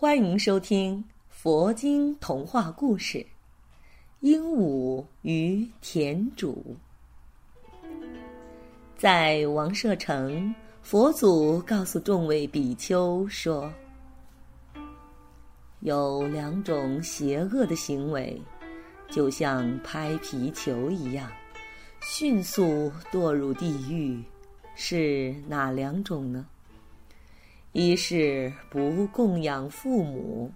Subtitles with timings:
[0.00, 3.18] 欢迎收听佛经童话故事
[4.20, 6.76] 《鹦鹉与田主》。
[8.96, 13.72] 在王舍城，佛祖告诉众位比丘说
[15.82, 18.40] ：“有两种邪恶的行为，
[19.10, 21.28] 就像拍皮球一样，
[22.02, 24.22] 迅速堕入地狱。
[24.76, 26.46] 是哪两种呢？”
[27.72, 30.50] 一是不供养父母，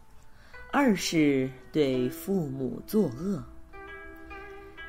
[0.73, 3.43] 二是对父母作恶。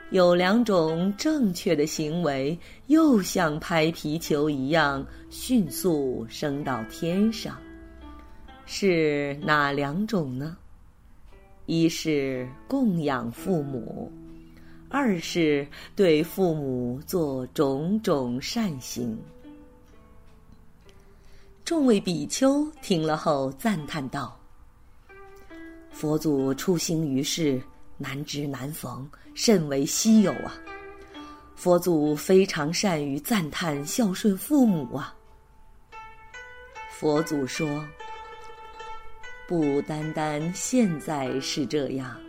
[0.09, 7.57] 有两种正确的行为，又像拍皮球一样迅速升到天上，
[8.65, 10.55] 是哪两种呢？
[11.65, 14.09] 一是供养父母，
[14.87, 19.17] 二是对父母做种种善行。
[21.65, 24.37] 众位比丘听了后赞叹道
[25.91, 27.61] ：“佛祖出行于世，
[27.97, 30.53] 难知难逢，甚为稀有啊！
[31.55, 35.15] 佛祖非常善于赞叹孝顺父母啊。”
[36.91, 37.85] 佛祖说
[39.47, 42.19] ：“不单单现在是这样，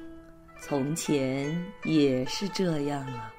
[0.61, 3.35] 从前也是这样啊。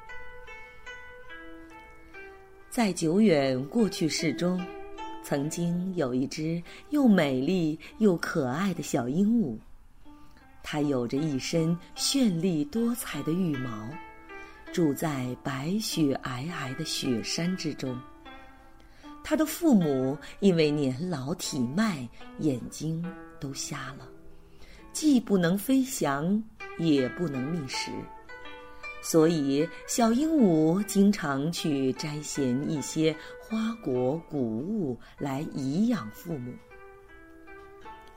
[2.69, 4.61] 在久远过去世中。”
[5.25, 9.57] 曾经有一只又美丽又可爱的小鹦鹉，
[10.61, 13.89] 它有着一身绚丽多彩的羽毛，
[14.71, 17.99] 住在白雪皑皑的雪山之中。
[19.23, 23.03] 它的父母因为年老体迈，眼睛
[23.39, 24.07] 都瞎了，
[24.93, 26.39] 既不能飞翔，
[26.77, 27.89] 也不能觅食。
[29.07, 36.51] 所以，小鹦鹉经常去摘衔一些花果谷物来颐养父母，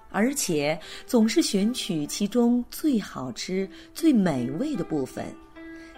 [0.08, 5.26] 而且总是选取其中最好吃、最美味的部分，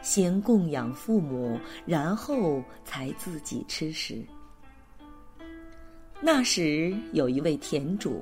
[0.02, 1.56] 先供养父母，
[1.86, 4.20] 然后才自己吃食。
[6.20, 8.20] 那时有一位田主，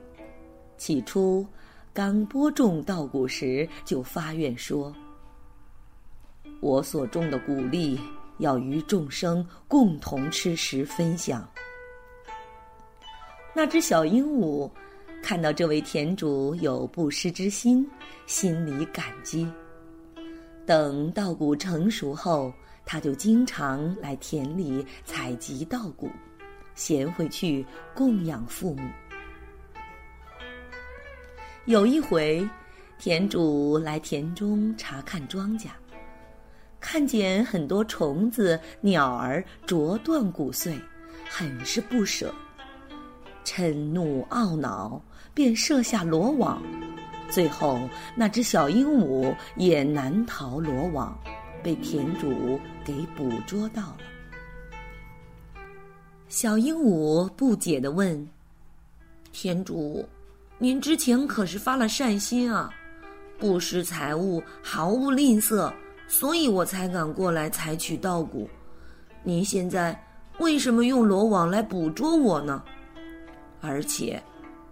[0.76, 1.46] 起初
[1.94, 4.94] 刚播种稻谷时，就发愿说。
[6.60, 7.98] 我所种的谷粒
[8.38, 11.48] 要与众生共同吃食分享。
[13.54, 14.70] 那只小鹦鹉
[15.22, 17.88] 看到这位田主有布施之心，
[18.26, 19.46] 心里感激。
[20.64, 22.52] 等稻谷成熟后，
[22.84, 26.10] 他就经常来田里采集稻谷，
[26.74, 27.64] 衔回去
[27.94, 28.82] 供养父母。
[31.64, 32.48] 有一回，
[32.98, 35.68] 田主来田中查看庄稼。
[36.80, 40.78] 看见很多虫子、鸟儿啄断谷穗，
[41.28, 42.32] 很是不舍，
[43.44, 45.00] 嗔怒懊恼，
[45.34, 46.62] 便设下罗网。
[47.28, 51.18] 最后，那只小鹦鹉也难逃罗网，
[51.62, 53.98] 被田主给捕捉到了。
[56.28, 58.26] 小鹦鹉不解地问
[59.32, 60.08] ：“田主，
[60.58, 62.72] 您之前可是发了善心啊，
[63.38, 65.70] 不施财物，毫无吝啬。”
[66.08, 68.48] 所以我才敢过来采取稻谷，
[69.22, 69.96] 您现在
[70.38, 72.62] 为什么用罗网来捕捉我呢？
[73.60, 74.20] 而且，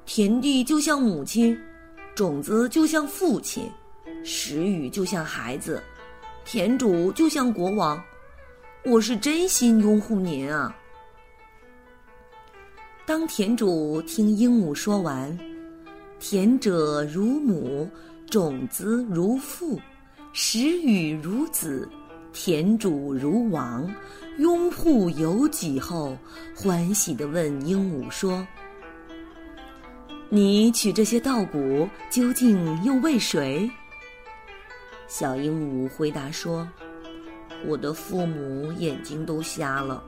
[0.07, 1.57] 田地就像母亲，
[2.15, 3.71] 种子就像父亲，
[4.25, 5.83] 时雨就像孩子，
[6.45, 8.03] 田主就像国王，
[8.85, 10.75] 我是真心拥护您啊！
[13.05, 15.39] 当田主听鹦鹉说完，
[16.19, 17.89] 田者如母，
[18.31, 19.79] 种子如父。
[20.39, 21.89] 时雨如子，
[22.35, 23.91] 田主如王，
[24.37, 26.15] 拥护有几后，
[26.55, 28.47] 欢喜地问鹦鹉说
[30.29, 33.69] ：“你取这些稻谷究竟又为谁？”
[35.09, 36.69] 小鹦鹉回答说
[37.65, 40.05] ：“我的父母眼睛都瞎了，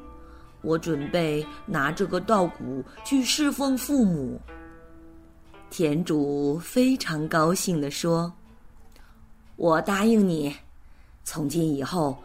[0.60, 4.38] 我准备拿这个稻谷去侍奉父母。”
[5.70, 8.30] 田主非常高兴地说。
[9.58, 10.54] 我答应你，
[11.24, 12.16] 从今以后，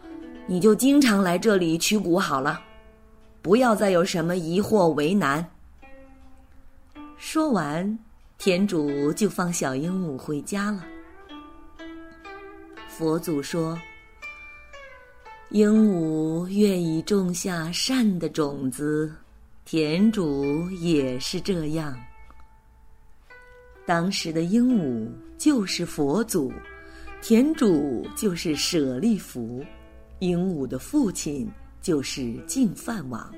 [0.46, 2.60] 你就经常来这里取谷好了，
[3.42, 5.44] 不要再有什么疑惑为难。
[7.18, 7.98] 说完，
[8.38, 10.84] 田主就放小鹦鹉回家了。
[12.86, 13.76] 佛祖说
[15.50, 19.12] ：“鹦鹉愿意种下善的种子，
[19.64, 21.98] 田主也是这样。”
[23.84, 26.52] 当时的鹦鹉就是佛祖，
[27.26, 29.64] 田主就是舍利弗，
[30.18, 31.50] 鹦鹉的父亲
[31.80, 33.34] 就是净饭王，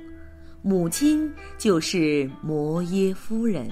[0.60, 3.70] 母亲就是摩耶夫人。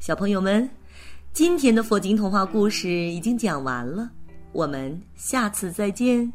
[0.00, 0.68] 小朋友们，
[1.32, 4.10] 今天的佛经童话故事已经讲完了，
[4.52, 6.30] 我们下次再见。